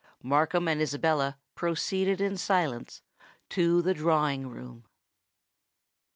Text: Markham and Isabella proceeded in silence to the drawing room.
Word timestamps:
Markham 0.23 0.67
and 0.67 0.81
Isabella 0.81 1.37
proceeded 1.53 2.21
in 2.21 2.35
silence 2.35 3.03
to 3.49 3.83
the 3.83 3.93
drawing 3.93 4.47
room. 4.49 4.85